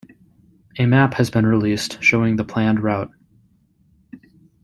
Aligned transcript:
A 0.79 0.87
map 0.87 1.13
has 1.13 1.29
been 1.29 1.45
released 1.45 2.01
showing 2.01 2.35
the 2.35 2.43
planned 2.43 2.79
route. 2.81 3.11